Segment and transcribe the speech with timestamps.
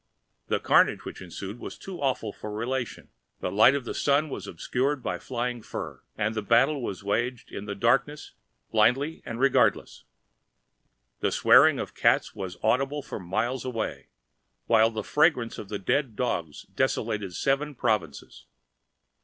[0.47, 3.09] The carnage that ensued was too awful for relation!
[3.39, 7.51] The light of the sun was obscured by flying fur, and the battle was waged
[7.51, 8.33] in the darkness,
[8.71, 10.03] blindly and regardless.
[11.19, 14.07] The swearing of the cats was audible miles away,
[14.65, 18.47] while the fragrance of the dead dogs desolated seven provinces.